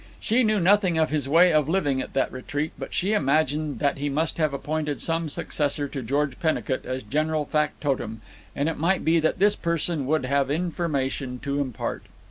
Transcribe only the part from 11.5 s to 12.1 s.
impart.